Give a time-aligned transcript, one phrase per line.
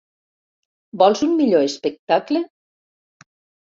[1.01, 2.45] Vols un millor espectacle?